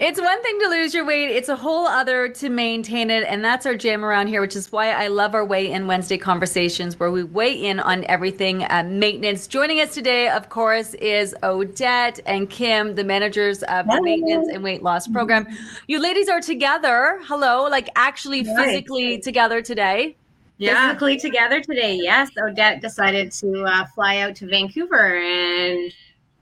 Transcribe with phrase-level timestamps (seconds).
[0.00, 3.22] It's one thing to lose your weight, it's a whole other to maintain it.
[3.28, 6.16] And that's our jam around here, which is why I love our Weigh In Wednesday
[6.16, 9.46] conversations where we weigh in on everything uh, maintenance.
[9.46, 14.64] Joining us today, of course, is Odette and Kim, the managers of the maintenance and
[14.64, 15.46] weight loss program.
[15.86, 17.20] You ladies are together.
[17.24, 20.16] Hello, like actually physically together today.
[20.56, 20.88] Yeah.
[20.88, 22.30] Physically together today, yes.
[22.42, 25.92] Odette decided to uh, fly out to Vancouver and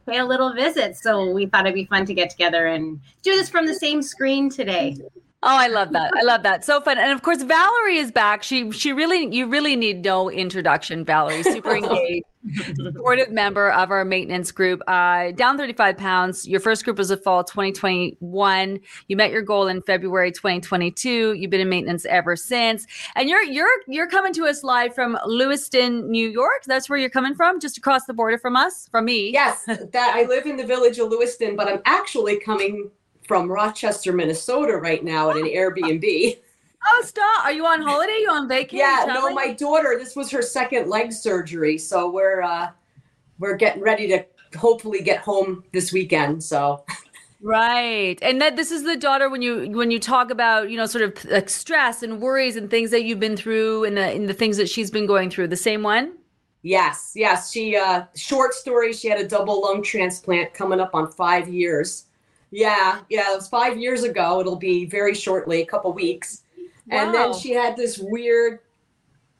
[0.09, 0.97] pay a little visit.
[0.97, 4.03] So we thought it'd be fun to get together and do this from the same
[4.03, 4.97] screen today.
[5.41, 6.13] Oh, I love that.
[6.17, 6.65] I love that.
[6.65, 6.99] So fun.
[6.99, 8.43] And of course, Valerie is back.
[8.43, 11.45] She she really you really need no introduction, Valerie.
[11.45, 12.25] Super engaged,
[12.75, 14.83] supportive member of our maintenance group.
[14.89, 16.49] Uh, down 35 pounds.
[16.49, 18.81] Your first group was a fall 2021.
[19.07, 21.35] You met your goal in February 2022.
[21.35, 22.85] You've been in maintenance ever since.
[23.15, 26.65] And you're you're you're coming to us live from Lewiston, New York.
[26.67, 29.31] That's where you're coming from, just across the border from us, from me.
[29.31, 32.91] Yes, that I live in the village of Lewiston, but I'm actually coming
[33.29, 36.39] from Rochester, Minnesota right now at an Airbnb.
[36.91, 37.45] Oh, stop.
[37.45, 38.19] Are you on holiday?
[38.21, 38.79] You on vacation?
[38.79, 41.77] Yeah, no, my daughter, this was her second leg surgery.
[41.77, 42.71] So we're uh
[43.41, 44.25] we're getting ready to
[44.57, 46.43] hopefully get home this weekend.
[46.43, 46.85] So
[47.41, 48.19] Right.
[48.23, 51.05] And that this is the daughter when you when you talk about, you know, sort
[51.05, 54.35] of like stress and worries and things that you've been through and the and the
[54.35, 55.49] things that she's been going through.
[55.49, 56.15] The same one?
[56.63, 57.53] Yes, yes.
[57.53, 62.07] She uh short story, she had a double lung transplant coming up on five years.
[62.51, 64.41] Yeah, yeah, it was five years ago.
[64.41, 66.43] It'll be very shortly, a couple weeks.
[66.87, 66.99] Wow.
[66.99, 68.61] And then she had this weird,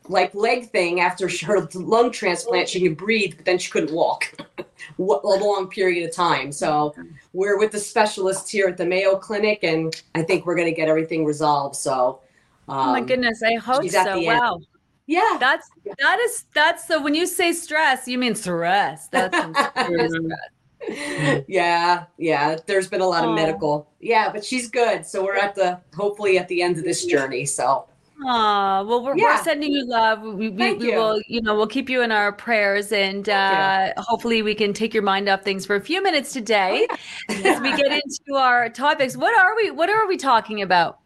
[0.09, 2.69] like leg thing after her lung transplant.
[2.69, 6.53] She could breathe, but then she couldn't walk a long period of time.
[6.53, 6.95] So
[7.33, 10.75] we're with the specialists here at the Mayo Clinic, and I think we're going to
[10.75, 11.77] get everything resolved.
[11.77, 12.21] So,
[12.69, 14.21] um, oh my goodness, I hope so.
[14.21, 14.57] Wow.
[14.57, 14.67] End.
[15.07, 19.09] Yeah, that's that is that's the when you say stress, you mean stress.
[19.09, 19.35] That's
[19.71, 20.13] stress.
[21.49, 22.57] yeah, yeah.
[22.67, 23.89] There's been a lot of medical.
[24.01, 25.05] Yeah, but she's good.
[25.07, 27.47] So we're at the hopefully at the end of this journey.
[27.47, 27.87] So.
[28.25, 29.37] Ah, well, we're, yeah.
[29.37, 30.23] we're, sending you love.
[30.23, 30.97] We, we, we you.
[30.97, 34.93] will, you know, we'll keep you in our prayers, and uh, hopefully, we can take
[34.93, 36.89] your mind off things for a few minutes today
[37.29, 39.17] as we get into our topics.
[39.17, 39.71] What are we?
[39.71, 40.99] What are we talking about?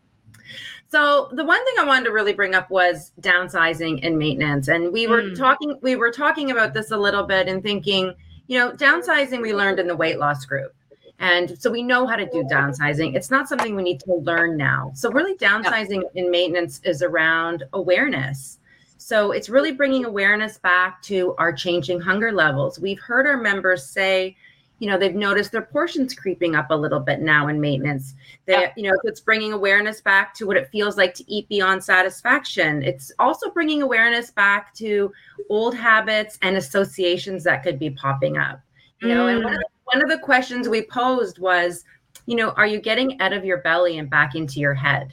[0.89, 4.91] So the one thing I wanted to really bring up was downsizing and maintenance, and
[4.91, 5.37] we were mm.
[5.37, 5.79] talking.
[5.83, 8.15] We were talking about this a little bit and thinking
[8.47, 10.75] you know, downsizing we learned in the weight loss group.
[11.19, 13.15] And so we know how to do downsizing.
[13.15, 14.91] It's not something we need to learn now.
[14.95, 18.59] So, really, downsizing in maintenance is around awareness.
[18.99, 22.81] So, it's really bringing awareness back to our changing hunger levels.
[22.81, 24.37] We've heard our members say,
[24.83, 28.15] you know they've noticed their portions creeping up a little bit now in maintenance
[28.47, 28.73] that yeah.
[28.77, 32.83] you know it's bringing awareness back to what it feels like to eat beyond satisfaction
[32.83, 35.13] it's also bringing awareness back to
[35.49, 38.61] old habits and associations that could be popping up
[39.01, 39.37] you know mm.
[39.37, 41.85] and one of, the, one of the questions we posed was
[42.27, 45.13] you know are you getting out of your belly and back into your head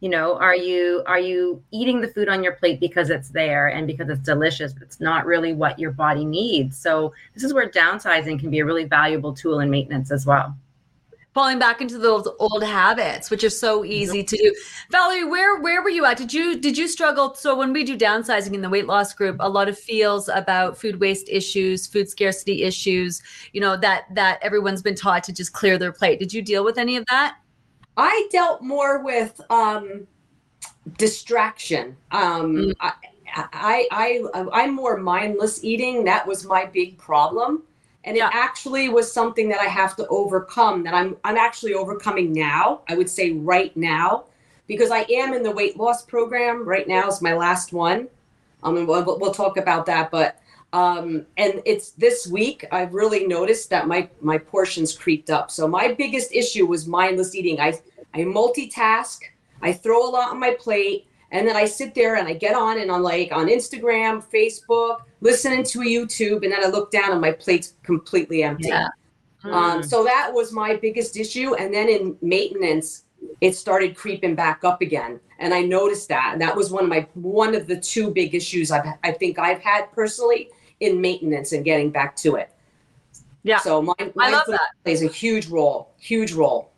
[0.00, 3.68] you know are you are you eating the food on your plate because it's there
[3.68, 6.76] and because it's delicious but it's not really what your body needs.
[6.76, 10.56] So this is where downsizing can be a really valuable tool in maintenance as well.
[11.32, 14.54] Falling back into those old habits which are so easy to do.
[14.90, 16.16] Valerie where where were you at?
[16.16, 17.34] Did you did you struggle?
[17.34, 20.78] So when we do downsizing in the weight loss group a lot of feels about
[20.78, 23.22] food waste issues food scarcity issues
[23.52, 26.18] you know that that everyone's been taught to just clear their plate.
[26.18, 27.36] Did you deal with any of that
[28.00, 30.06] I dealt more with um,
[30.96, 31.96] distraction.
[32.10, 32.76] Um, mm.
[32.80, 32.92] I,
[33.34, 36.04] I, I, I'm more mindless eating.
[36.04, 37.62] That was my big problem.
[38.04, 42.32] And it actually was something that I have to overcome that I'm, I'm actually overcoming
[42.32, 42.80] now.
[42.88, 44.24] I would say right now,
[44.66, 48.08] because I am in the weight loss program right now is my last one.
[48.62, 50.40] Um, and we'll, we'll talk about that, but
[50.72, 55.50] um, and it's this week I've really noticed that my my portions creeped up.
[55.50, 57.58] So my biggest issue was mindless eating.
[57.60, 57.72] I
[58.14, 59.20] I multitask,
[59.62, 62.54] I throw a lot on my plate, and then I sit there and I get
[62.56, 66.90] on and I'm like on Instagram, Facebook, listening to a YouTube, and then I look
[66.90, 68.68] down and my plate's completely empty.
[68.68, 68.88] Yeah.
[69.44, 69.52] Mm.
[69.52, 71.54] Um, so that was my biggest issue.
[71.54, 73.04] And then in maintenance,
[73.40, 75.20] it started creeping back up again.
[75.38, 76.30] And I noticed that.
[76.32, 79.38] And that was one of my one of the two big issues I've I think
[79.38, 82.50] I've had personally in maintenance and getting back to it.
[83.42, 83.58] Yeah.
[83.60, 84.60] So my I love that.
[84.84, 86.69] plays a huge role, huge role.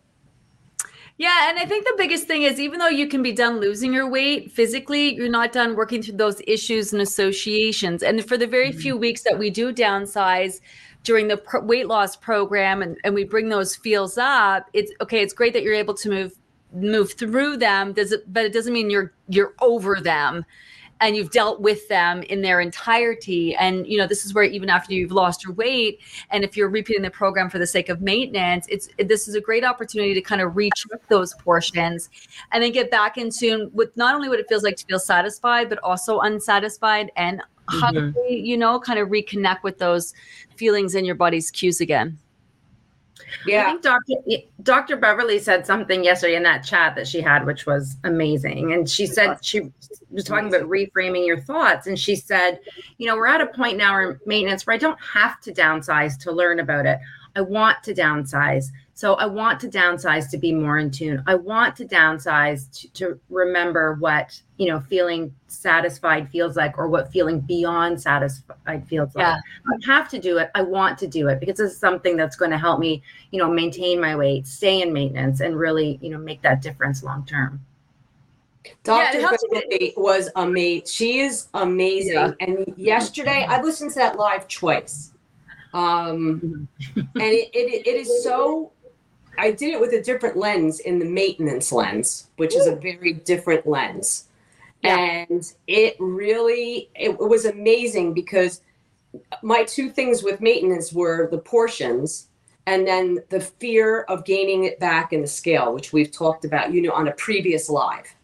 [1.22, 3.92] Yeah, and I think the biggest thing is even though you can be done losing
[3.92, 8.02] your weight physically, you're not done working through those issues and associations.
[8.02, 8.80] And for the very mm-hmm.
[8.80, 10.60] few weeks that we do downsize
[11.04, 15.22] during the pro- weight loss program and, and we bring those feels up, it's okay,
[15.22, 16.32] it's great that you're able to move
[16.72, 20.44] move through them, does it but it doesn't mean you're you're over them
[21.02, 24.70] and you've dealt with them in their entirety and you know this is where even
[24.70, 26.00] after you've lost your weight
[26.30, 29.40] and if you're repeating the program for the sake of maintenance it's this is a
[29.40, 32.08] great opportunity to kind of reach those portions
[32.52, 35.00] and then get back in tune with not only what it feels like to feel
[35.00, 37.80] satisfied but also unsatisfied and mm-hmm.
[37.80, 40.14] hungry you know kind of reconnect with those
[40.56, 42.16] feelings in your body's cues again
[43.46, 43.62] yeah.
[43.62, 44.14] I think Dr.
[44.62, 44.96] Dr.
[44.96, 48.72] Beverly said something yesterday in that chat that she had, which was amazing.
[48.72, 49.72] And she said she
[50.10, 51.86] was talking about reframing your thoughts.
[51.86, 52.60] And she said,
[52.98, 56.18] you know, we're at a point now in maintenance where I don't have to downsize
[56.20, 56.98] to learn about it.
[57.34, 58.66] I want to downsize.
[58.94, 61.22] So I want to downsize to be more in tune.
[61.26, 66.88] I want to downsize to, to, remember what, you know, feeling satisfied feels like or
[66.88, 69.38] what feeling beyond satisfied feels yeah.
[69.66, 69.80] like.
[69.88, 70.50] I have to do it.
[70.54, 73.50] I want to do it because it's something that's going to help me, you know,
[73.50, 77.64] maintain my weight, stay in maintenance and really, you know, make that difference long term.
[78.84, 79.20] Dr.
[79.20, 80.86] Yeah, was amazing.
[80.86, 82.12] She is amazing.
[82.12, 82.32] Yeah.
[82.40, 85.12] And yesterday I listened to that live twice.
[85.74, 88.70] Um, and it, it, it is so
[89.38, 93.14] I did it with a different lens in the maintenance lens, which is a very
[93.14, 94.28] different lens.
[94.82, 94.98] Yeah.
[95.30, 98.60] And it really it, it was amazing because
[99.42, 102.28] my two things with maintenance were the portions
[102.66, 106.72] and then the fear of gaining it back in the scale, which we've talked about,
[106.72, 108.14] you know, on a previous live.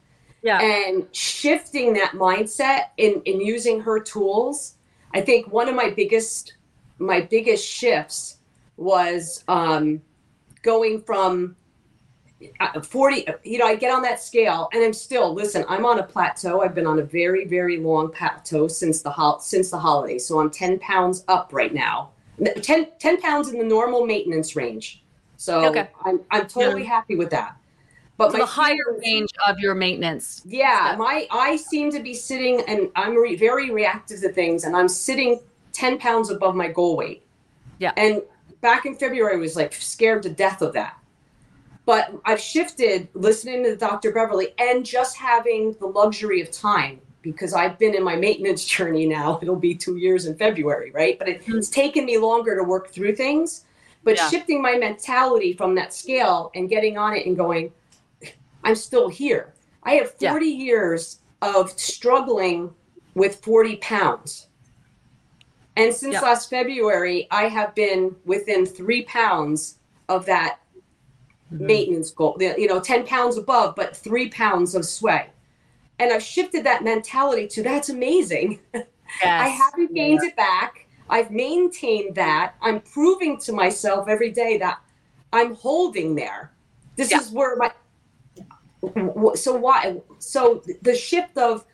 [0.43, 0.61] Yeah.
[0.61, 4.75] And shifting that mindset in in using her tools,
[5.15, 6.55] I think one of my biggest
[6.99, 8.39] my biggest shifts
[8.77, 10.01] was um
[10.73, 11.57] going from
[12.61, 15.99] uh, 40 you know i get on that scale and i'm still listen i'm on
[15.99, 16.61] a plateau.
[16.63, 20.51] I've been on a very very long plateau since the since the holiday so i'm
[20.51, 22.11] 10 pounds up right now.
[22.63, 25.03] 10, 10 pounds in the normal maintenance range.
[25.37, 25.91] So okay.
[26.05, 26.91] I'm, I'm totally yeah.
[26.91, 27.57] happy with that.
[28.17, 32.57] But so the higher range of your maintenance yeah my i seem to be sitting
[32.67, 35.39] and i'm re- very reactive to things and i'm sitting
[35.79, 37.23] 10 pounds above my goal weight.
[37.79, 37.93] Yeah.
[37.97, 38.23] And
[38.61, 40.99] back in February, I was like scared to death of that.
[41.85, 44.13] But I've shifted listening to Dr.
[44.13, 49.07] Beverly and just having the luxury of time because I've been in my maintenance journey
[49.07, 49.39] now.
[49.41, 51.19] It'll be two years in February, right?
[51.19, 51.59] But it, mm-hmm.
[51.59, 53.65] it's taken me longer to work through things.
[54.05, 54.29] But yeah.
[54.29, 57.73] shifting my mentality from that scale and getting on it and going,
[58.65, 59.55] I'm still here.
[59.83, 60.65] I have 40 yeah.
[60.65, 62.75] years of struggling
[63.15, 64.48] with 40 pounds.
[65.79, 66.21] And since yeah.
[66.23, 69.79] last February, I have been within three pounds
[70.09, 70.59] of that
[71.53, 71.67] mm-hmm.
[71.67, 75.31] maintenance goal, you know, 10 pounds above, but three pounds of sway.
[76.01, 78.61] And I've shifted that mentality to that's amazing.
[79.23, 79.43] Yes.
[79.43, 80.29] I haven't gained yeah.
[80.29, 80.87] it back.
[81.09, 82.53] I've maintained that.
[82.61, 84.81] I'm proving to myself every day that
[85.33, 86.53] I'm holding there.
[86.97, 87.21] This yeah.
[87.21, 87.73] is where my
[89.35, 91.65] so why so the shift of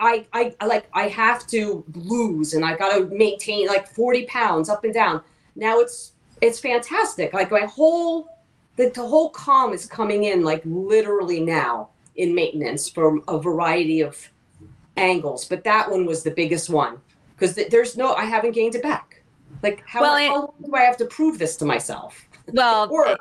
[0.00, 4.68] I, I like I have to lose and I got to maintain like 40 pounds
[4.68, 5.22] up and down.
[5.54, 7.32] Now it's it's fantastic.
[7.32, 8.28] Like my whole
[8.76, 14.00] the, the whole calm is coming in like literally now in maintenance from a variety
[14.00, 14.30] of
[14.96, 15.44] angles.
[15.44, 16.98] But that one was the biggest one
[17.34, 19.22] because th- there's no I haven't gained it back.
[19.62, 22.26] Like how, well, it, how do I have to prove this to myself?
[22.52, 23.16] Well, or,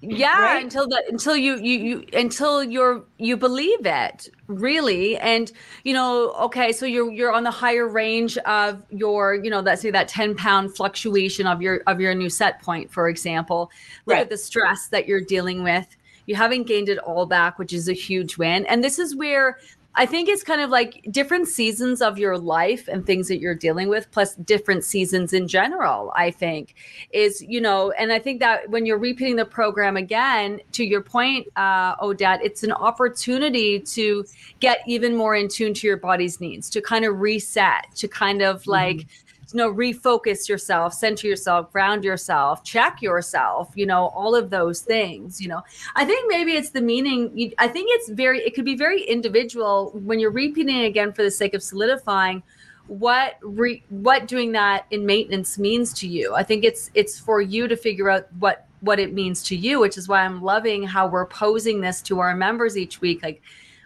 [0.00, 0.62] yeah right?
[0.62, 5.52] until the until you you you until you're you believe it really and
[5.84, 9.82] you know okay so you're you're on the higher range of your you know let's
[9.82, 13.70] say that 10 pound fluctuation of your of your new set point for example
[14.06, 14.22] look right.
[14.22, 17.88] at the stress that you're dealing with you haven't gained it all back which is
[17.88, 19.58] a huge win and this is where
[19.96, 23.56] I think it's kind of like different seasons of your life and things that you're
[23.56, 26.12] dealing with, plus different seasons in general.
[26.14, 26.74] I think
[27.10, 31.00] is, you know, and I think that when you're repeating the program again, to your
[31.02, 34.24] point, uh, Odette, it's an opportunity to
[34.60, 38.42] get even more in tune to your body's needs, to kind of reset, to kind
[38.42, 44.08] of like, mm-hmm you know refocus yourself center yourself ground yourself check yourself you know
[44.08, 45.62] all of those things you know
[45.96, 49.90] i think maybe it's the meaning i think it's very it could be very individual
[50.04, 52.42] when you're repeating again for the sake of solidifying
[52.90, 56.34] what re, what doing that in maintenance means to you.
[56.34, 59.78] I think it's it's for you to figure out what what it means to you,
[59.78, 63.22] which is why I'm loving how we're posing this to our members each week.
[63.22, 63.42] Like,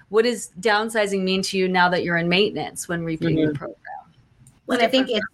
[0.08, 3.52] what does downsizing mean to you now that you're in maintenance when repeating mm-hmm.
[3.52, 3.76] the program?
[4.66, 5.26] Well, I think it's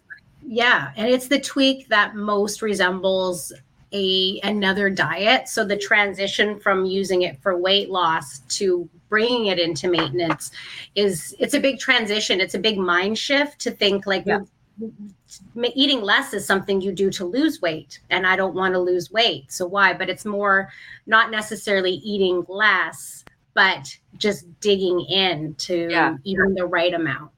[0.47, 3.53] yeah, and it's the tweak that most resembles
[3.93, 5.49] a another diet.
[5.49, 10.53] So the transition from using it for weight loss to bringing it into maintenance
[10.95, 12.41] is it's a big transition.
[12.41, 14.41] It's a big mind shift to think like yeah.
[15.75, 19.11] eating less is something you do to lose weight and I don't want to lose
[19.11, 19.53] weight.
[19.53, 19.93] So why?
[19.93, 20.71] But it's more
[21.07, 26.17] not necessarily eating less, but just digging into yeah.
[26.23, 27.33] eating the right amount.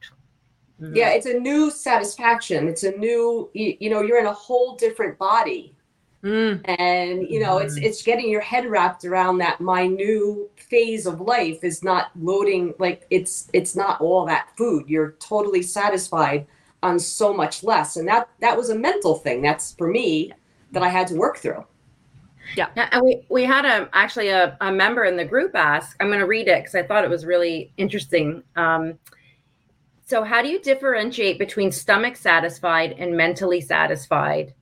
[0.82, 0.96] Mm-hmm.
[0.96, 2.66] Yeah, it's a new satisfaction.
[2.66, 5.76] It's a new, you, you know, you're in a whole different body.
[6.24, 6.60] Mm.
[6.78, 7.64] And you know, mm.
[7.64, 12.10] it's it's getting your head wrapped around that my new phase of life is not
[12.16, 14.84] loading like it's it's not all that food.
[14.88, 16.46] You're totally satisfied
[16.82, 17.96] on so much less.
[17.96, 19.42] And that that was a mental thing.
[19.42, 20.32] That's for me
[20.72, 21.64] that I had to work through.
[22.56, 22.68] Yeah.
[22.76, 26.08] yeah and we, we had a actually a, a member in the group ask, I'm
[26.08, 28.42] going to read it because I thought it was really interesting.
[28.56, 28.98] Um,
[30.12, 34.52] so, how do you differentiate between stomach satisfied and mentally satisfied?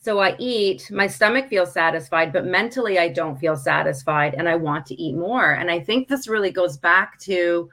[0.00, 4.56] So, I eat, my stomach feels satisfied, but mentally I don't feel satisfied and I
[4.56, 5.52] want to eat more.
[5.52, 7.70] And I think this really goes back to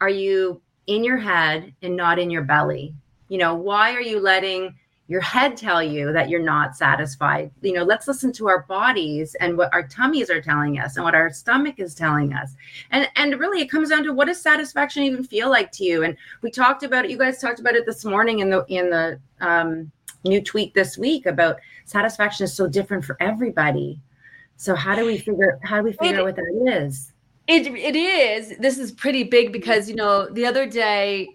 [0.00, 2.94] are you in your head and not in your belly?
[3.28, 4.76] You know, why are you letting
[5.08, 7.50] your head tell you that you're not satisfied.
[7.62, 11.04] You know let's listen to our bodies and what our tummies are telling us and
[11.04, 12.54] what our stomach is telling us.
[12.90, 16.04] And and really it comes down to what does satisfaction even feel like to you?
[16.04, 18.90] And we talked about it you guys talked about it this morning in the in
[18.90, 19.90] the um,
[20.24, 24.00] new tweak this week about satisfaction is so different for everybody.
[24.56, 27.14] So how do we figure how do we figure it, out what that is?
[27.46, 28.58] It, it is.
[28.58, 31.30] This is pretty big because you know the other day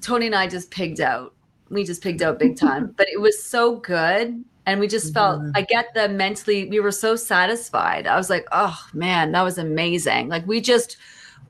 [0.00, 1.34] tony and i just pigged out
[1.70, 4.44] we just picked out big time, but it was so good.
[4.66, 5.52] And we just felt, mm-hmm.
[5.54, 8.06] I get the mentally, we were so satisfied.
[8.06, 10.28] I was like, oh man, that was amazing.
[10.28, 10.98] Like we just,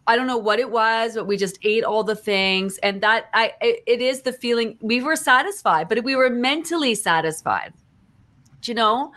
[0.06, 2.78] I don't know what it was, but we just ate all the things.
[2.78, 6.94] And that I, it, it is the feeling we were satisfied, but we were mentally
[6.94, 7.72] satisfied,
[8.60, 9.12] Do you know?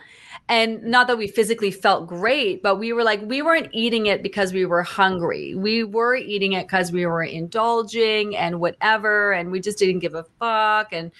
[0.48, 4.22] And not that we physically felt great but we were like we weren't eating it
[4.22, 5.54] because we were hungry.
[5.54, 10.14] We were eating it because we were indulging and whatever and we just didn't give
[10.14, 10.92] a fuck.
[10.92, 11.10] And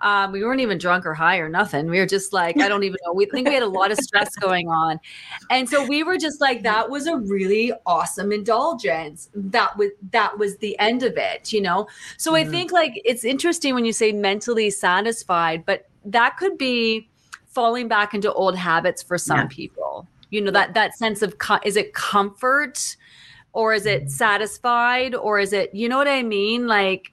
[0.00, 1.88] um, we weren't even drunk or high or nothing.
[1.88, 3.12] We were just like i don't even know.
[3.12, 5.00] We think we had a lot of stress going on.
[5.50, 9.30] And so we were just like that was a really awesome indulgence.
[9.34, 11.86] That was that was the end of it you know?
[12.16, 12.48] So mm-hmm.
[12.48, 17.08] i think like it's interesting when you say mentally satisfied but that could be
[17.52, 19.46] falling back into old habits for some yeah.
[19.46, 20.06] people.
[20.30, 22.96] You know that that sense of is it comfort
[23.52, 26.66] or is it satisfied or is it you know what i mean?
[26.66, 27.12] Like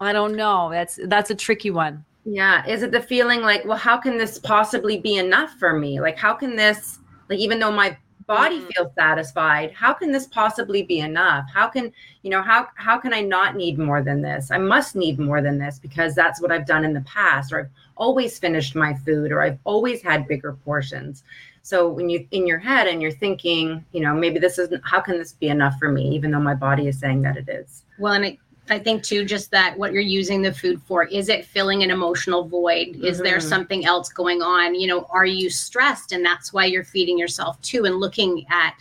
[0.00, 0.68] i don't know.
[0.70, 2.04] That's that's a tricky one.
[2.24, 2.66] Yeah.
[2.66, 6.00] Is it the feeling like well how can this possibly be enough for me?
[6.00, 8.68] Like how can this like even though my body mm-hmm.
[8.74, 11.46] feels satisfied how can this possibly be enough?
[11.52, 14.50] How can you know how how can i not need more than this?
[14.50, 17.60] I must need more than this because that's what i've done in the past or
[17.60, 21.24] i've always finished my food or i've always had bigger portions.
[21.64, 25.00] So when you in your head and you're thinking you know maybe this isn't how
[25.00, 27.84] can this be enough for me even though my body is saying that it is?
[27.98, 28.38] Well and it
[28.72, 31.90] I think too, just that what you're using the food for is it filling an
[31.90, 32.88] emotional void?
[32.88, 33.04] Mm-hmm.
[33.04, 33.48] Is there mm-hmm.
[33.48, 34.74] something else going on?
[34.74, 37.84] You know, are you stressed and that's why you're feeding yourself too?
[37.84, 38.74] And looking at,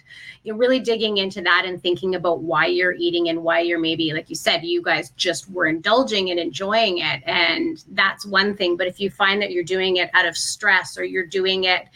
[0.44, 3.80] you know, really digging into that and thinking about why you're eating and why you're
[3.80, 7.22] maybe, like you said, you guys just were indulging and enjoying it.
[7.26, 8.78] And that's one thing.
[8.78, 11.90] But if you find that you're doing it out of stress or you're doing it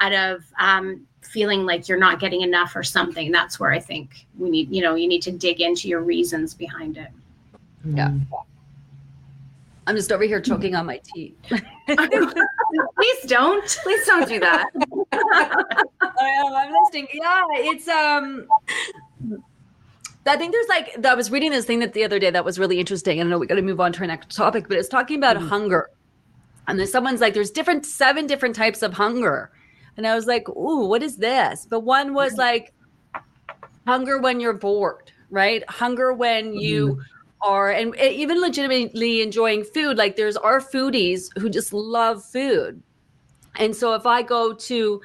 [0.00, 4.26] out of, um, feeling like you're not getting enough or something that's where i think
[4.38, 7.10] we need you know you need to dig into your reasons behind it
[7.84, 8.08] yeah.
[8.08, 8.26] Mm.
[9.88, 11.34] I'm just over here choking on my tea.
[11.48, 13.66] Please don't.
[13.82, 14.66] Please don't do that.
[15.12, 16.54] I am.
[16.54, 17.08] I'm listening.
[17.14, 18.46] Yeah, it's um.
[20.26, 22.58] I think there's like I was reading this thing that the other day that was
[22.58, 23.18] really interesting.
[23.18, 25.16] I don't know we got to move on to our next topic, but it's talking
[25.16, 25.48] about mm.
[25.48, 25.88] hunger.
[26.66, 29.50] And then someone's like, "There's different seven different types of hunger,"
[29.96, 32.38] and I was like, "Ooh, what is this?" But one was mm.
[32.38, 32.74] like
[33.86, 35.64] hunger when you're bored, right?
[35.70, 37.04] Hunger when you mm
[37.40, 42.82] are and even legitimately enjoying food like there's our foodies who just love food.
[43.58, 45.00] And so if i go to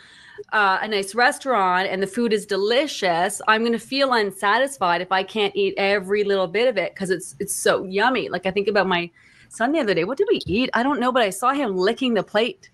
[0.51, 5.11] uh, a nice restaurant and the food is delicious i'm going to feel unsatisfied if
[5.11, 8.29] i can't eat every little bit of it because it's it's so yummy.
[8.29, 9.09] Like i think about my
[9.49, 10.69] son the other day what did we eat?
[10.73, 12.69] I don't know but i saw him licking the plate.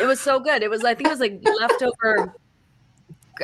[0.00, 0.62] It was so good.
[0.62, 2.34] It was i think it was like leftover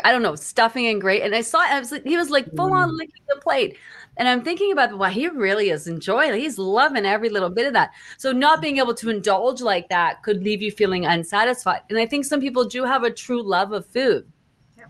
[0.04, 1.22] I don't know, stuffing and great.
[1.22, 2.96] And I saw I was like, he was like full on mm.
[2.96, 3.76] licking the plate
[4.20, 6.38] And I'm thinking about, wow, he really is enjoying it.
[6.38, 7.92] He's loving every little bit of that.
[8.18, 11.80] So not being able to indulge like that could leave you feeling unsatisfied.
[11.88, 14.30] And I think some people do have a true love of food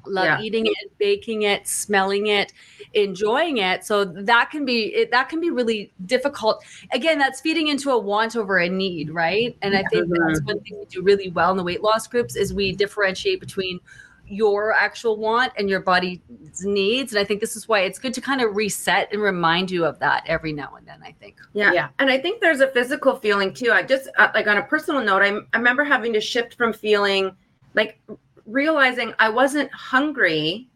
[0.07, 0.41] love yeah.
[0.41, 2.53] eating it, baking it, smelling it,
[2.95, 3.85] enjoying it.
[3.85, 6.65] So that can be it, that can be really difficult.
[6.93, 9.57] Again, that's feeding into a want over a need, right?
[9.63, 10.27] And I think mm-hmm.
[10.27, 13.41] that's one thing we do really well in the weight loss groups is we differentiate
[13.41, 13.81] between
[14.31, 16.21] your actual want and your body's
[16.63, 17.13] needs.
[17.13, 19.85] And I think this is why it's good to kind of reset and remind you
[19.85, 21.03] of that every now and then.
[21.05, 21.37] I think.
[21.53, 21.73] Yeah.
[21.73, 21.89] Yeah.
[21.99, 23.73] And I think there's a physical feeling too.
[23.73, 26.73] I just, uh, like on a personal note, I, I remember having to shift from
[26.73, 27.35] feeling
[27.75, 28.01] like
[28.47, 30.69] realizing I wasn't hungry,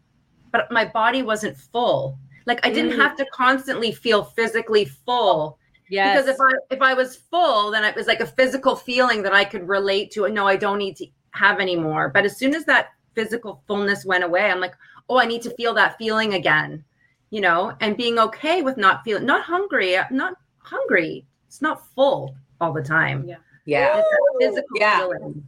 [0.51, 2.17] but my body wasn't full.
[2.45, 3.01] Like I didn't mm.
[3.01, 5.57] have to constantly feel physically full.
[5.89, 6.17] Yes.
[6.17, 9.33] Because if I if I was full, then it was like a physical feeling that
[9.33, 10.25] I could relate to.
[10.25, 12.09] And no, I don't need to have anymore.
[12.09, 14.75] But as soon as that physical fullness went away, I'm like,
[15.09, 16.83] oh, I need to feel that feeling again.
[17.31, 21.25] You know, and being okay with not feeling not hungry, not hungry.
[21.47, 23.27] It's not full all the time.
[23.27, 23.37] Yeah.
[23.65, 24.01] Yeah.
[24.39, 24.99] physical yeah.
[24.99, 25.47] feeling.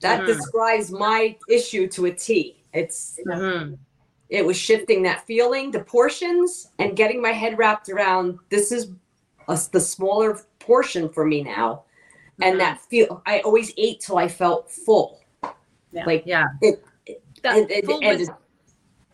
[0.00, 0.26] That mm-hmm.
[0.26, 2.64] describes my issue to a T.
[2.72, 3.74] It's mm-hmm.
[4.28, 8.90] it was shifting that feeling, the portions, and getting my head wrapped around this is
[9.48, 11.84] a, the smaller portion for me now,
[12.40, 12.44] mm-hmm.
[12.44, 13.22] and that feel.
[13.26, 15.19] I always ate till I felt full.
[15.92, 16.04] Yeah.
[16.04, 16.82] Like yeah, it,
[17.42, 18.30] that, it, was,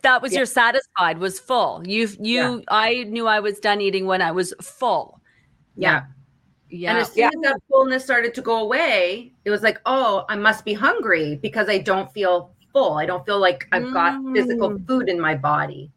[0.01, 0.39] that was yeah.
[0.39, 1.81] your satisfied was full.
[1.87, 2.59] You you yeah.
[2.67, 5.19] I knew I was done eating when I was full.
[5.75, 6.05] Yeah.
[6.69, 6.91] Yeah.
[6.91, 7.27] And as soon yeah.
[7.27, 11.39] as that fullness started to go away, it was like, oh, I must be hungry
[11.41, 12.93] because I don't feel full.
[12.93, 14.35] I don't feel like I've got mm.
[14.35, 15.91] physical food in my body.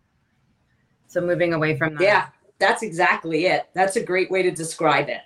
[1.08, 2.02] So moving away from that.
[2.02, 2.26] Yeah,
[2.58, 3.68] that's exactly it.
[3.74, 5.22] That's a great way to describe it.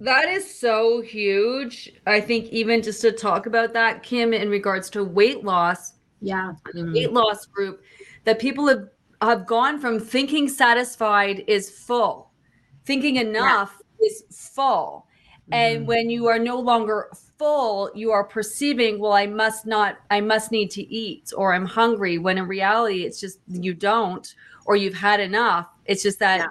[0.00, 1.92] That is so huge.
[2.06, 5.94] I think even just to talk about that, Kim, in regards to weight loss.
[6.20, 6.54] Yeah.
[6.74, 6.94] Mm-hmm.
[6.94, 7.82] Weight loss group,
[8.24, 8.88] that people have,
[9.22, 12.30] have gone from thinking satisfied is full,
[12.84, 15.06] thinking enough is full.
[15.42, 15.54] Mm-hmm.
[15.54, 20.20] And when you are no longer full, you are perceiving, well, I must not, I
[20.20, 24.34] must need to eat, or I'm hungry, when in reality, it's just you don't,
[24.66, 25.68] or you've had enough.
[25.84, 26.46] It's just that yeah.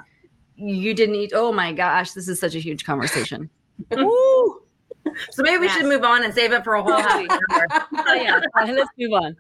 [0.58, 1.32] You didn't eat.
[1.34, 3.50] Oh my gosh, this is such a huge conversation.
[5.32, 5.78] So maybe we yes.
[5.78, 7.68] should move on and save it for a whole half hour.
[7.98, 9.36] oh, yeah, let's move on.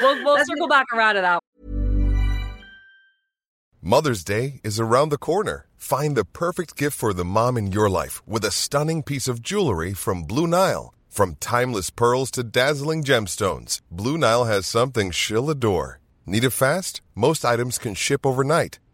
[0.00, 1.42] We'll, we'll circle back around to that.
[3.82, 5.66] Mother's Day is around the corner.
[5.76, 9.42] Find the perfect gift for the mom in your life with a stunning piece of
[9.42, 10.94] jewelry from Blue Nile.
[11.08, 15.98] From timeless pearls to dazzling gemstones, Blue Nile has something she'll adore.
[16.26, 17.00] Need it fast?
[17.14, 18.78] Most items can ship overnight.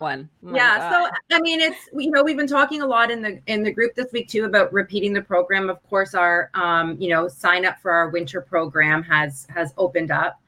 [0.00, 0.28] one.
[0.46, 0.90] Oh yeah.
[0.90, 3.72] So I mean, it's you know we've been talking a lot in the in the
[3.72, 5.70] group this week too about repeating the program.
[5.70, 10.10] Of course, our um, you know sign up for our winter program has has opened
[10.10, 10.40] up.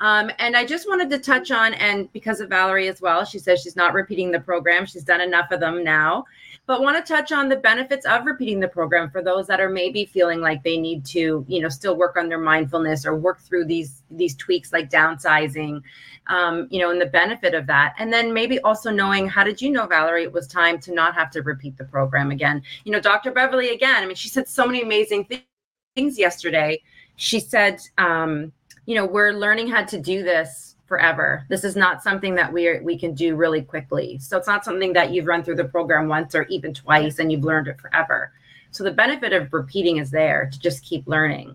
[0.00, 3.38] Um, and I just wanted to touch on, and because of Valerie as well, she
[3.38, 4.86] says she's not repeating the program.
[4.86, 6.24] She's done enough of them now,
[6.66, 9.68] but want to touch on the benefits of repeating the program for those that are
[9.68, 13.40] maybe feeling like they need to, you know, still work on their mindfulness or work
[13.40, 15.82] through these these tweaks like downsizing,
[16.28, 17.94] um, you know, and the benefit of that.
[17.98, 21.14] And then maybe also knowing how did you know, Valerie, it was time to not
[21.14, 22.62] have to repeat the program again.
[22.84, 23.30] You know, Dr.
[23.30, 25.44] Beverly again, I mean, she said so many amazing th-
[25.94, 26.82] things yesterday.
[27.16, 28.52] She said, um,
[28.86, 31.44] you know, we're learning how to do this forever.
[31.48, 34.18] This is not something that we are, we can do really quickly.
[34.18, 37.32] So it's not something that you've run through the program once or even twice and
[37.32, 38.32] you've learned it forever.
[38.70, 41.54] So the benefit of repeating is there to just keep learning.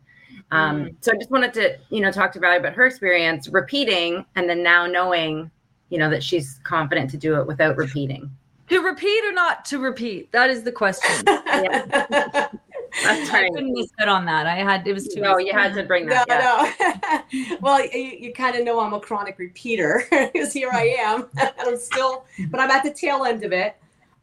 [0.52, 0.96] Um, mm.
[1.02, 4.50] So I just wanted to, you know, talk to Valerie about her experience repeating and
[4.50, 5.52] then now knowing,
[5.90, 8.32] you know, that she's confident to do it without repeating.
[8.70, 10.32] To repeat or not to repeat?
[10.32, 11.24] That is the question.
[11.28, 12.48] yeah.
[13.04, 13.46] That's right.
[13.46, 14.48] I couldn't miss out on that.
[14.48, 15.22] I had it was too.
[15.22, 16.28] No, you had to bring that.
[16.28, 17.22] No, yeah.
[17.34, 17.58] no.
[17.62, 21.28] well, you, you kind of know I'm a chronic repeater because here I am.
[21.60, 23.76] I'm still, but I'm at the tail end of it.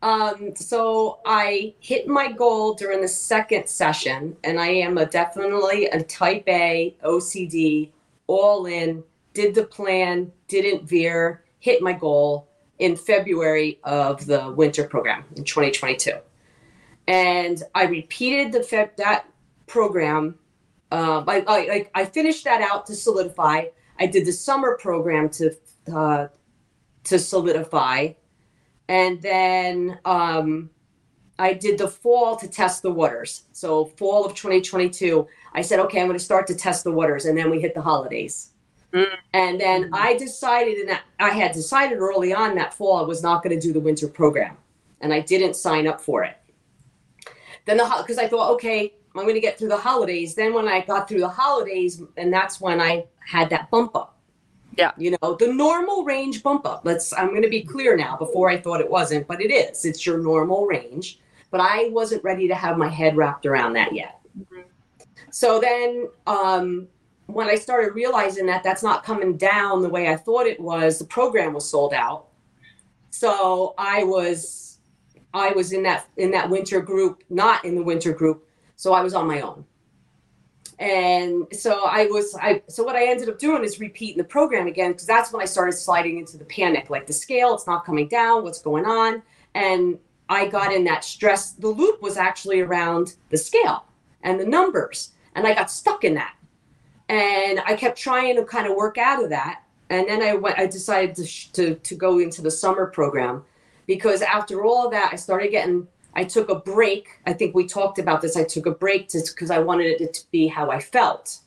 [0.03, 5.87] Um, so I hit my goal during the second session, and I am a definitely
[5.87, 7.91] a type A OCD,
[8.27, 9.03] all in
[9.37, 12.49] did the plan, didn't veer, hit my goal
[12.79, 16.13] in February of the winter program in 2022.
[17.09, 19.27] And I repeated the Feb- that
[19.67, 20.37] program.
[20.91, 23.67] Uh, I, I, I finished that out to solidify.
[23.99, 25.57] I did the summer program to
[25.93, 26.29] uh,
[27.05, 28.13] to solidify,
[28.89, 30.71] and then um,
[31.39, 33.45] I did the fall to test the waters.
[33.53, 37.27] So fall of 2022, I said, okay, I'm going to start to test the waters,
[37.27, 38.51] and then we hit the holidays.
[38.93, 39.17] Mm.
[39.33, 43.43] And then I decided, and I had decided early on that fall I was not
[43.43, 44.57] going to do the winter program,
[45.01, 46.37] and I didn't sign up for it.
[47.67, 50.35] Then the because I thought, okay, I'm going to get through the holidays.
[50.35, 54.19] Then when I got through the holidays, and that's when I had that bump up.
[54.79, 54.93] Yeah.
[54.97, 56.83] You know, the normal range bump up.
[56.85, 58.17] Let's I'm going to be clear now.
[58.17, 59.85] Before I thought it wasn't, but it is.
[59.85, 61.19] It's your normal range.
[61.51, 64.21] But I wasn't ready to have my head wrapped around that yet.
[64.39, 64.63] Mm-hmm.
[65.31, 66.89] So then um
[67.27, 70.99] when I started realizing that that's not coming down the way I thought it was,
[70.99, 72.27] the program was sold out.
[73.11, 74.66] So I was
[75.37, 78.47] I was in that in that winter group, not in the winter group.
[78.77, 79.65] So I was on my own.
[80.79, 84.67] And so I was I so what I ended up doing is repeating the program
[84.67, 87.85] again because that's when I started sliding into the panic like the scale it's not
[87.87, 89.23] coming down, what's going on?
[89.55, 93.87] And I got in that stress the loop was actually around the scale
[94.23, 96.37] and the numbers and I got stuck in that
[97.09, 99.63] and I kept trying to kind of work out of that.
[99.91, 100.59] And then I went.
[100.59, 103.45] I decided to to to go into the summer program
[103.87, 105.87] because after all of that, I started getting.
[106.15, 107.09] I took a break.
[107.27, 108.37] I think we talked about this.
[108.37, 111.41] I took a break because I wanted it to be how I felt,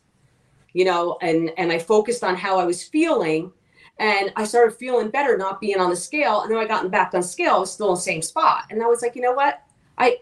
[0.74, 3.52] you know, and and I focused on how I was feeling,
[3.98, 6.42] and I started feeling better not being on the scale.
[6.42, 7.56] And then I got back on scale.
[7.56, 9.62] I was still in the same spot, and I was like, you know what,
[9.98, 10.18] I.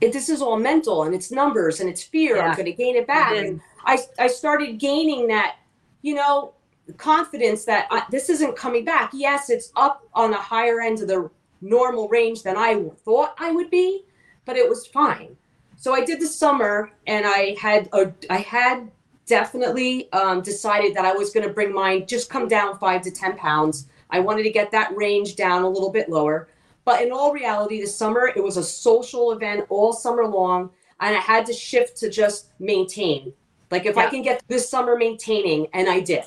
[0.00, 2.36] It, this is all mental and it's numbers and it's fear.
[2.36, 2.46] Yeah.
[2.46, 3.36] I'm going to gain it back.
[3.36, 5.56] and I, I started gaining that,
[6.00, 6.54] you know,
[6.94, 9.10] confidence that I, this isn't coming back.
[9.12, 13.52] Yes, it's up on the higher end of the normal range than I thought I
[13.52, 14.04] would be,
[14.44, 15.36] but it was fine.
[15.76, 18.90] So I did the summer, and I had a, I had
[19.26, 23.10] definitely um, decided that I was going to bring mine just come down five to
[23.10, 23.88] ten pounds.
[24.10, 26.48] I wanted to get that range down a little bit lower.
[26.84, 31.16] But in all reality, the summer it was a social event all summer long, and
[31.16, 33.32] I had to shift to just maintain.
[33.70, 34.02] Like if yeah.
[34.02, 36.24] I can get this summer maintaining, and I did.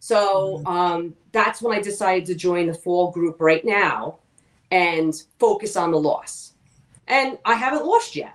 [0.00, 0.66] So mm-hmm.
[0.66, 4.18] um, that's when I decided to join the fall group right now
[4.70, 6.52] and focus on the loss.
[7.08, 8.34] And I haven't lost yet.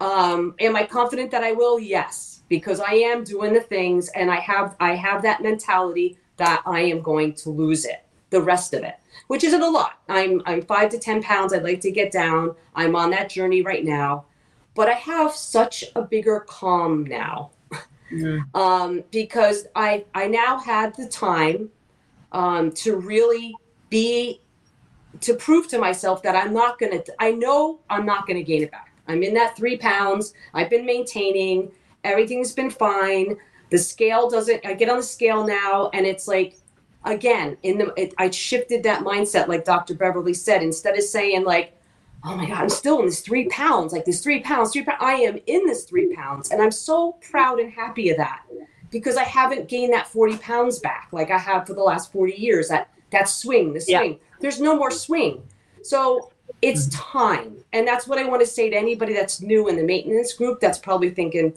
[0.00, 1.78] Um, am I confident that I will?
[1.78, 6.60] Yes, because I am doing the things, and I have I have that mentality that
[6.66, 8.96] I am going to lose it, the rest of it,
[9.28, 10.00] which isn't a lot.
[10.08, 11.52] I'm I'm five to ten pounds.
[11.52, 12.56] I'd like to get down.
[12.74, 14.24] I'm on that journey right now,
[14.74, 17.52] but I have such a bigger calm now
[18.12, 18.60] mm-hmm.
[18.60, 21.70] um, because I I now had the time
[22.32, 23.54] um, to really
[23.90, 24.40] be
[25.20, 27.02] to prove to myself that I'm not gonna.
[27.18, 28.92] I know I'm not gonna gain it back.
[29.08, 30.34] I'm in that three pounds.
[30.54, 31.70] I've been maintaining.
[32.04, 33.36] Everything's been fine.
[33.70, 34.64] The scale doesn't.
[34.66, 36.56] I get on the scale now, and it's like
[37.04, 37.92] again in the.
[37.96, 39.94] It, I shifted that mindset, like Dr.
[39.94, 40.62] Beverly said.
[40.62, 41.74] Instead of saying like
[42.24, 44.98] oh my God, I'm still in this three pounds, like this three pounds, three pounds.
[45.00, 46.50] I am in this three pounds.
[46.50, 48.42] And I'm so proud and happy of that
[48.90, 52.34] because I haven't gained that 40 pounds back like I have for the last 40
[52.34, 52.68] years.
[52.68, 54.12] That that swing, the swing.
[54.12, 54.18] Yeah.
[54.40, 55.42] There's no more swing.
[55.82, 57.56] So it's time.
[57.72, 60.60] And that's what I want to say to anybody that's new in the maintenance group
[60.60, 61.52] that's probably thinking,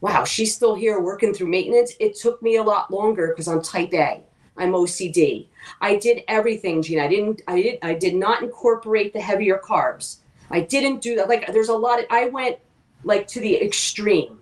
[0.00, 1.92] wow, she's still here working through maintenance.
[1.98, 4.22] It took me a lot longer because I'm type A.
[4.56, 5.46] I'm OCD.
[5.80, 7.04] I did everything, Gina.
[7.04, 7.42] I didn't.
[7.46, 7.78] I did.
[7.82, 10.18] I did not incorporate the heavier carbs.
[10.50, 11.28] I didn't do that.
[11.28, 12.00] Like there's a lot.
[12.00, 12.58] Of, I went
[13.04, 14.40] like to the extreme.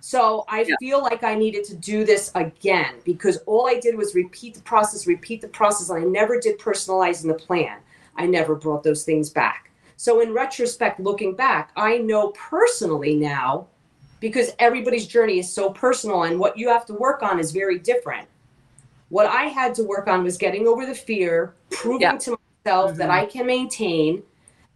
[0.00, 0.74] So I yeah.
[0.80, 4.62] feel like I needed to do this again because all I did was repeat the
[4.62, 7.78] process, repeat the process, and I never did personalizing the plan.
[8.16, 9.70] I never brought those things back.
[9.96, 13.68] So in retrospect, looking back, I know personally now
[14.18, 17.78] because everybody's journey is so personal and what you have to work on is very
[17.78, 18.28] different.
[19.12, 22.16] What I had to work on was getting over the fear, proving yeah.
[22.16, 22.98] to myself mm-hmm.
[23.00, 24.22] that I can maintain.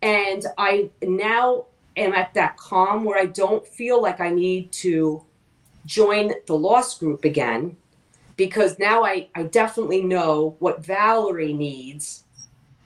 [0.03, 1.65] And I now
[1.97, 5.25] am at that calm where I don't feel like I need to
[5.87, 7.79] join the loss group again
[8.37, 12.25] because now I, I definitely know what Valerie needs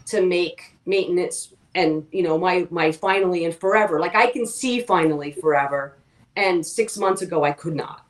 [0.07, 4.81] to make maintenance and you know my my finally and forever like I can see
[4.83, 5.97] finally forever
[6.37, 8.07] and six months ago I could not.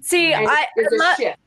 [0.00, 1.38] See, and I, there's a shift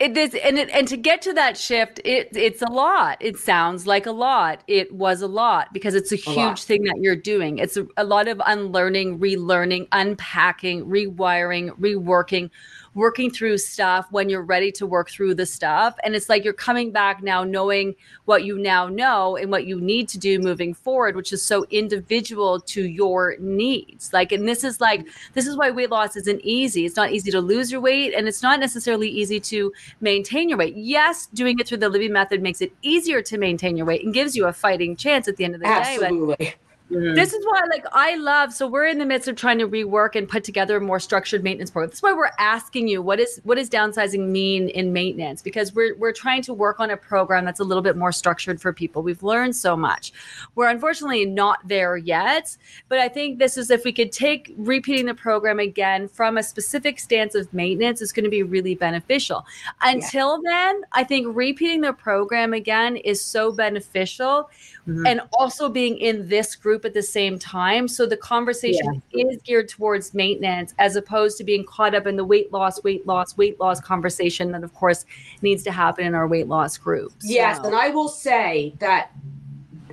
[0.00, 3.18] it is and it, and to get to that shift it it's a lot.
[3.20, 4.62] It sounds like a lot.
[4.68, 6.58] It was a lot because it's a, a huge lot.
[6.60, 7.58] thing that you're doing.
[7.58, 12.50] It's a, a, lot of unlearning relearning unpacking rewiring reworking
[12.98, 15.96] working through stuff when you're ready to work through the stuff.
[16.02, 19.80] And it's like you're coming back now knowing what you now know and what you
[19.80, 24.12] need to do moving forward, which is so individual to your needs.
[24.12, 26.84] Like, and this is like, this is why weight loss isn't easy.
[26.84, 30.58] It's not easy to lose your weight and it's not necessarily easy to maintain your
[30.58, 30.74] weight.
[30.76, 34.12] Yes, doing it through the Livy Method makes it easier to maintain your weight and
[34.12, 36.36] gives you a fighting chance at the end of the Absolutely.
[36.36, 36.54] day.
[36.58, 37.14] But Mm-hmm.
[37.14, 38.54] This is why, like, I love.
[38.54, 41.44] So we're in the midst of trying to rework and put together a more structured
[41.44, 41.90] maintenance program.
[41.90, 45.42] That's why we're asking you what is what does downsizing mean in maintenance?
[45.42, 48.58] Because we're we're trying to work on a program that's a little bit more structured
[48.58, 49.02] for people.
[49.02, 50.12] We've learned so much.
[50.54, 52.56] We're unfortunately not there yet,
[52.88, 56.42] but I think this is if we could take repeating the program again from a
[56.42, 59.44] specific stance of maintenance is going to be really beneficial.
[59.82, 60.50] Until yeah.
[60.50, 64.48] then, I think repeating the program again is so beneficial
[64.88, 65.06] mm-hmm.
[65.06, 67.88] and also being in this group at the same time.
[67.88, 69.26] So the conversation yeah.
[69.26, 73.06] is geared towards maintenance as opposed to being caught up in the weight loss, weight
[73.06, 75.04] loss, weight loss conversation that, of course,
[75.42, 77.12] needs to happen in our weight loss group.
[77.22, 77.58] Yes.
[77.64, 79.10] And I will say that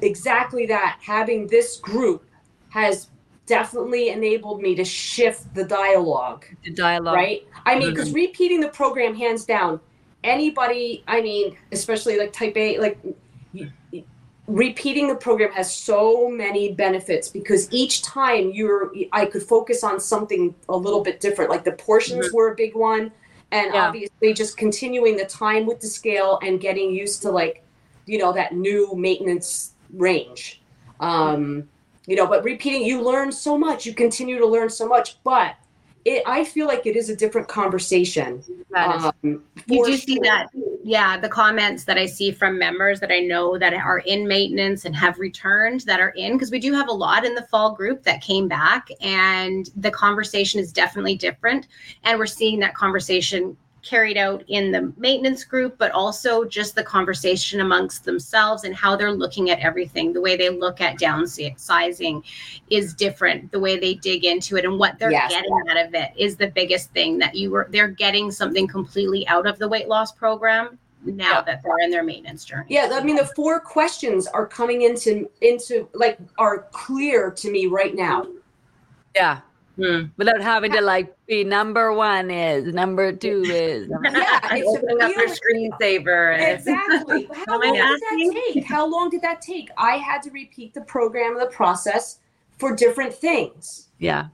[0.02, 2.26] exactly that having this group
[2.69, 3.10] has
[3.45, 6.45] definitely enabled me to shift the dialogue.
[6.63, 7.15] The dialogue.
[7.15, 7.48] Right?
[7.65, 8.15] I mean, because mm-hmm.
[8.15, 9.80] repeating the program hands down,
[10.24, 12.98] anybody, I mean, especially like type A, like
[14.47, 19.99] repeating the program has so many benefits because each time you're i could focus on
[19.99, 22.36] something a little bit different like the portions mm-hmm.
[22.36, 23.12] were a big one
[23.51, 23.88] and yeah.
[23.88, 27.63] obviously just continuing the time with the scale and getting used to like
[28.05, 30.62] you know that new maintenance range
[30.99, 31.67] um
[32.05, 35.55] you know but repeating you learn so much you continue to learn so much but
[36.05, 38.43] it, I feel like it is a different conversation.
[38.75, 39.11] Um,
[39.65, 39.97] you do sure.
[39.97, 40.49] see that,
[40.83, 41.19] yeah.
[41.19, 44.95] The comments that I see from members that I know that are in maintenance and
[44.95, 48.03] have returned that are in because we do have a lot in the fall group
[48.03, 51.67] that came back, and the conversation is definitely different.
[52.03, 56.84] And we're seeing that conversation carried out in the maintenance group, but also just the
[56.84, 60.12] conversation amongst themselves and how they're looking at everything.
[60.12, 62.24] The way they look at downsizing
[62.69, 63.52] is different.
[63.52, 65.32] The way they dig into it and what they're yes.
[65.32, 69.28] getting out of it is the biggest thing that you were they're getting something completely
[69.28, 71.41] out of the weight loss program now yeah.
[71.41, 72.65] that they're in their maintenance journey.
[72.69, 77.67] Yeah, I mean the four questions are coming into into like are clear to me
[77.67, 78.28] right now.
[79.15, 79.41] Yeah.
[79.75, 80.03] Hmm.
[80.17, 85.01] Without having to like be number one is number two is number yeah, it's opening
[85.01, 86.39] up your screensaver.
[86.39, 87.29] Exactly.
[87.45, 88.65] How long did that take?
[88.65, 89.69] How long did that take?
[89.77, 92.19] I had to repeat the program, the process
[92.57, 93.89] for different things.
[93.99, 94.27] Yeah.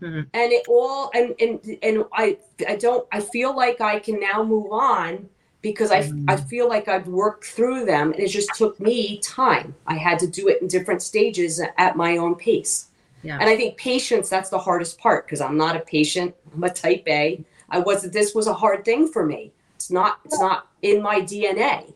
[0.00, 0.20] Mm-hmm.
[0.32, 4.42] And it all and and and I I don't I feel like I can now
[4.44, 5.28] move on
[5.62, 6.30] because I mm-hmm.
[6.30, 9.74] I feel like I've worked through them and it just took me time.
[9.86, 12.89] I had to do it in different stages at my own pace.
[13.22, 13.38] Yeah.
[13.38, 16.34] And I think patience, that's the hardest part because I'm not a patient.
[16.54, 17.44] I'm a type A.
[17.68, 19.52] I was this was a hard thing for me.
[19.76, 21.94] It's not it's not in my DNA.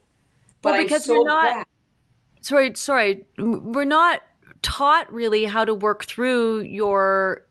[0.62, 1.66] But well, because so we're not glad.
[2.40, 4.22] sorry, sorry, we're not
[4.62, 7.44] taught really how to work through your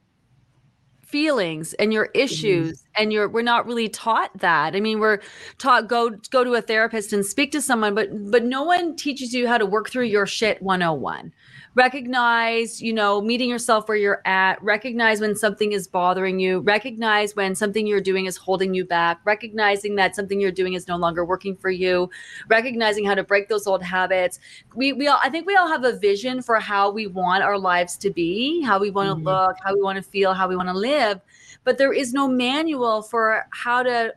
[1.14, 3.04] feelings and your issues mm-hmm.
[3.04, 5.20] and you're we're not really taught that i mean we're
[5.60, 9.32] taught go go to a therapist and speak to someone but but no one teaches
[9.32, 11.32] you how to work through your shit 101
[11.76, 17.36] recognize, you know, meeting yourself where you're at, recognize when something is bothering you, recognize
[17.36, 20.98] when something you're doing is holding you back, recognizing that something you're doing is no
[20.98, 22.10] longer working for you,
[22.48, 24.40] recognizing how to break those old habits.
[24.76, 27.58] We we all I think we all have a vision for how we want our
[27.58, 29.26] lives to be, how we want to mm-hmm.
[29.28, 31.22] look, how we want to feel, how we want to live,
[31.64, 34.14] but there is no manual for how to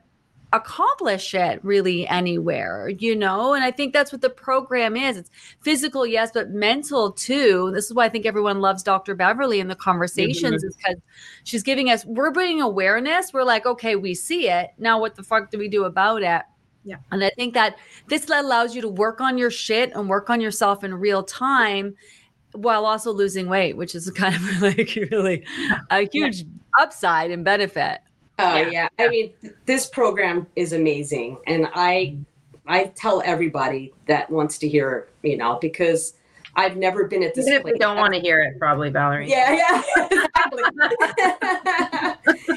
[0.53, 3.55] accomplish it really anywhere, you know?
[3.55, 5.17] And I think that's what the program is.
[5.17, 5.31] It's
[5.61, 7.71] physical, yes, but mental too.
[7.75, 9.15] This is why I think everyone loves Dr.
[9.15, 10.69] Beverly in the conversations, mm-hmm.
[10.69, 10.97] is because
[11.45, 13.33] she's giving us, we're bringing awareness.
[13.33, 14.71] We're like, okay, we see it.
[14.79, 16.43] Now, what the fuck do we do about it?
[16.85, 16.97] Yeah.
[17.11, 20.41] And I think that this allows you to work on your shit and work on
[20.41, 21.97] yourself in real time
[22.53, 25.45] while also losing weight, which is kind of like really
[25.91, 26.45] a huge yeah.
[26.81, 28.01] upside and benefit.
[28.39, 28.71] Oh yeah.
[28.71, 28.89] yeah.
[28.99, 32.17] I mean, th- this program is amazing, and I
[32.67, 36.15] I tell everybody that wants to hear it, you know, because
[36.57, 37.47] I've never been at this.
[37.47, 37.75] Even place.
[37.75, 39.29] if don't want to hear it, probably Valerie.
[39.31, 40.63] Yeah, yeah, exactly.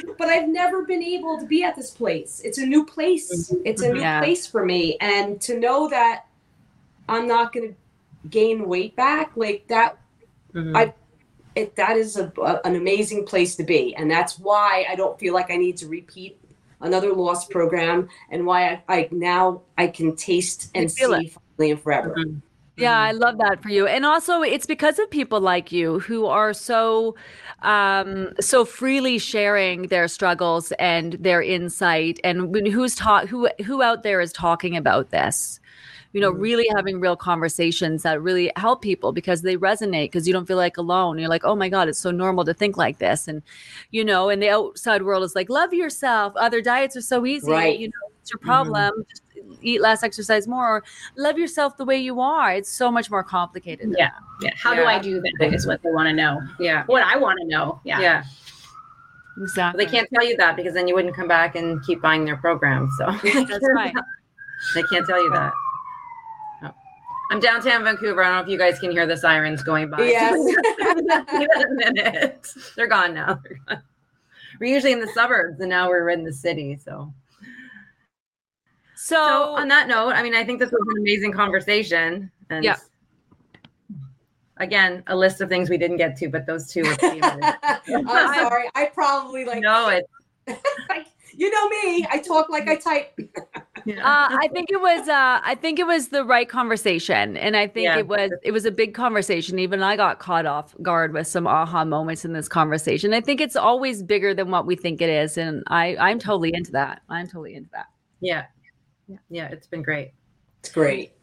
[0.18, 2.42] but I've never been able to be at this place.
[2.44, 3.52] It's a new place.
[3.52, 3.62] Mm-hmm.
[3.66, 4.20] It's a new yeah.
[4.20, 6.26] place for me, and to know that
[7.08, 7.76] I'm not going to
[8.30, 9.98] gain weight back like that.
[10.54, 10.76] Mm-hmm.
[10.76, 10.94] I
[11.56, 13.96] it, that is a, a, an amazing place to be.
[13.96, 16.40] And that's why I don't feel like I need to repeat
[16.82, 21.82] another lost program and why I, I now I can taste and see finally and
[21.82, 22.16] forever.
[22.18, 22.40] Mm-hmm.
[22.78, 23.88] Yeah, I love that for you.
[23.88, 27.16] And also it's because of people like you who are so
[27.62, 34.04] um so freely sharing their struggles and their insight and who's taught who who out
[34.04, 35.60] there is talking about this
[36.14, 36.42] you know, mm-hmm.
[36.42, 40.58] really having real conversations that really help people because they resonate because you don't feel
[40.58, 41.20] like alone.
[41.20, 43.28] You're like, oh my God, it's so normal to think like this.
[43.28, 43.44] And,
[43.92, 46.34] you know, and the outside world is like, love yourself.
[46.36, 47.52] Other diets are so easy.
[47.52, 47.78] Right.
[47.78, 48.48] You know, it's your mm-hmm.
[48.48, 48.92] problem.
[48.92, 49.02] Mm-hmm.
[49.10, 49.24] Just
[49.62, 50.84] eat less, exercise more, or
[51.16, 52.54] love yourself the way you are.
[52.54, 53.94] It's so much more complicated.
[53.98, 54.12] Yeah.
[54.42, 54.52] Yeah.
[54.56, 54.80] How yeah.
[54.80, 55.54] do I do that?
[55.54, 56.42] Is what they want to know.
[56.60, 56.86] Yeah.
[56.86, 57.82] What I want to know.
[57.84, 58.00] Yeah.
[58.00, 58.24] Yeah.
[59.42, 59.86] Exactly.
[59.86, 62.36] they can't tell you that because then you wouldn't come back and keep buying their
[62.36, 62.90] program.
[62.98, 63.06] So
[63.46, 63.94] that's right.
[64.76, 65.54] They can't tell you that.
[67.30, 68.24] I'm downtown Vancouver.
[68.24, 70.02] I don't know if you guys can hear the sirens going by.
[70.02, 70.34] Yes.
[70.82, 72.54] a minute.
[72.76, 73.40] They're gone now.
[73.44, 73.84] They're gone.
[74.60, 76.76] We're usually in the suburbs and now we're in the city.
[76.76, 77.14] So
[79.02, 82.30] so, so, on that note, I mean, I think this was an amazing conversation.
[82.50, 82.76] And yeah.
[84.58, 88.70] Again, a list of things we didn't get to, but those two were I'm sorry.
[88.76, 90.06] I probably like no it.
[91.34, 92.06] you know me.
[92.12, 93.18] I talk like I type.
[93.88, 97.38] Uh, I think it was uh, I think it was the right conversation.
[97.38, 97.98] And I think yeah.
[97.98, 99.60] it was it was a big conversation.
[99.60, 103.14] Even I got caught off guard with some aha moments in this conversation.
[103.14, 105.38] I think it's always bigger than what we think it is.
[105.38, 107.02] And I I'm totally into that.
[107.10, 107.88] I'm totally into that.
[108.22, 108.46] Yeah
[109.10, 110.14] yeah, yeah it's been great.
[110.60, 111.14] It's great.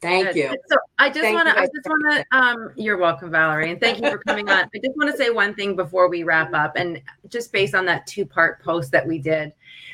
[0.00, 0.36] Thank Good.
[0.36, 0.56] you.
[0.68, 4.02] So I just want to, I just want to, um, you're welcome, Valerie, and thank
[4.02, 4.64] you for coming on.
[4.64, 7.86] I just want to say one thing before we wrap up, and just based on
[7.86, 9.52] that two part post that we did.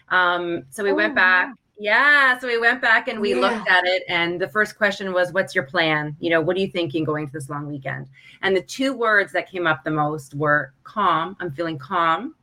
[0.08, 1.54] Um, so we oh, went back.
[1.78, 3.40] Yeah, so we went back and we yeah.
[3.40, 6.16] looked at it, and the first question was, "What's your plan?
[6.20, 8.08] You know, what are you thinking going to this long weekend?"
[8.42, 11.37] And the two words that came up the most were calm.
[11.40, 12.35] I'm feeling calm,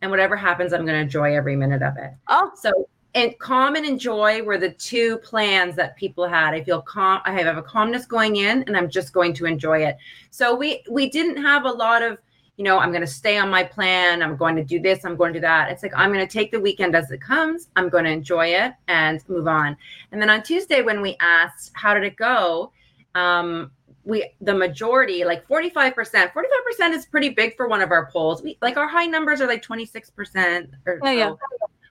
[0.00, 2.12] and whatever happens, I'm going to enjoy every minute of it.
[2.28, 6.52] Oh, so and calm and enjoy were the two plans that people had.
[6.52, 7.22] I feel calm.
[7.24, 9.96] I have a calmness going in, and I'm just going to enjoy it.
[10.30, 12.18] So we we didn't have a lot of,
[12.56, 14.22] you know, I'm going to stay on my plan.
[14.22, 15.04] I'm going to do this.
[15.04, 15.70] I'm going to do that.
[15.70, 17.68] It's like I'm going to take the weekend as it comes.
[17.76, 19.76] I'm going to enjoy it and move on.
[20.12, 22.72] And then on Tuesday, when we asked how did it go,
[23.14, 23.70] um,
[24.06, 25.94] we the majority like 45%
[26.32, 29.48] 45% is pretty big for one of our polls we like our high numbers are
[29.48, 31.34] like 26% or oh, yeah.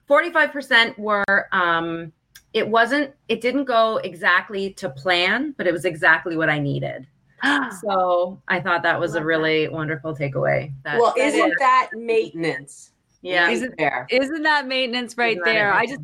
[0.08, 2.10] 45% were um
[2.54, 7.06] it wasn't it didn't go exactly to plan but it was exactly what i needed
[7.82, 9.72] so i thought that was a really that.
[9.72, 11.54] wonderful takeaway that, well isn't is.
[11.58, 12.92] that maintenance?
[13.22, 13.50] Yeah.
[13.50, 14.06] Isn't there.
[14.10, 15.72] isn't that maintenance right isn't there?
[15.72, 16.00] I just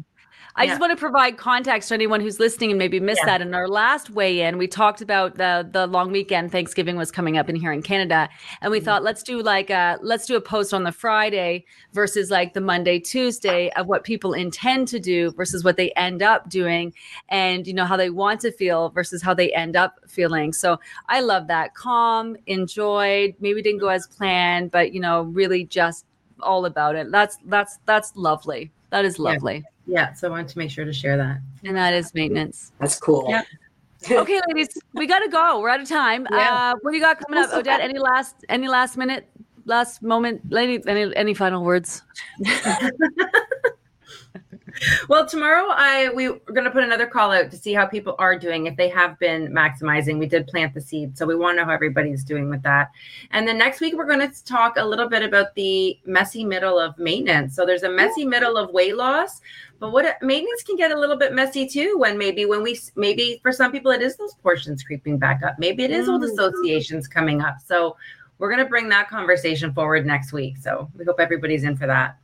[0.54, 0.70] I yeah.
[0.70, 3.38] just want to provide context to anyone who's listening and maybe missed yeah.
[3.38, 3.42] that.
[3.42, 6.52] In our last weigh in, we talked about the the long weekend.
[6.52, 8.28] Thanksgiving was coming up in here in Canada,
[8.60, 8.84] and we mm-hmm.
[8.84, 12.60] thought let's do like a let's do a post on the Friday versus like the
[12.60, 16.92] Monday Tuesday of what people intend to do versus what they end up doing,
[17.30, 20.52] and you know how they want to feel versus how they end up feeling.
[20.52, 25.64] So I love that calm, enjoyed, maybe didn't go as planned, but you know really
[25.64, 26.04] just
[26.40, 27.10] all about it.
[27.10, 28.70] That's that's that's lovely.
[28.90, 29.56] That is lovely.
[29.56, 29.71] Yeah.
[29.86, 30.12] Yeah.
[30.12, 31.40] So I wanted to make sure to share that.
[31.64, 32.72] And that is maintenance.
[32.78, 33.26] That's cool.
[33.28, 33.42] Yeah.
[34.10, 35.60] okay, ladies, we got to go.
[35.60, 36.26] We're out of time.
[36.30, 36.72] Yeah.
[36.72, 37.80] Uh, what do you got coming up, Odette?
[37.80, 39.28] Any last, any last minute,
[39.64, 40.82] last moment, lady?
[40.88, 42.02] Any, any final words?
[45.08, 48.14] well, tomorrow I we are going to put another call out to see how people
[48.18, 50.18] are doing if they have been maximizing.
[50.18, 52.90] We did plant the seed, so we want to know how everybody's doing with that.
[53.30, 56.78] And then next week we're going to talk a little bit about the messy middle
[56.78, 57.54] of maintenance.
[57.56, 59.40] So there's a messy middle of weight loss,
[59.78, 63.40] but what maintenance can get a little bit messy too when maybe when we maybe
[63.42, 65.58] for some people it is those portions creeping back up.
[65.58, 66.32] Maybe it is old mm.
[66.32, 67.56] associations coming up.
[67.66, 67.96] So
[68.38, 70.56] we're going to bring that conversation forward next week.
[70.56, 72.16] So we hope everybody's in for that.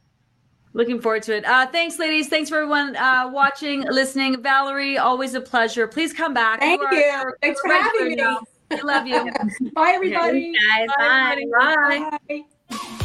[0.75, 1.45] Looking forward to it.
[1.45, 2.29] Uh, thanks, ladies.
[2.29, 4.43] Thanks for everyone uh, watching, listening.
[4.43, 5.87] Valerie, always a pleasure.
[5.87, 6.61] Please come back.
[6.61, 6.99] Thank you.
[6.99, 7.33] you.
[7.41, 8.25] Thanks for having me.
[8.71, 9.33] We love you.
[9.73, 10.53] Bye, everybody.
[10.53, 11.45] Guys, bye.
[11.59, 12.19] Bye.
[12.29, 12.43] bye.
[12.71, 13.05] bye.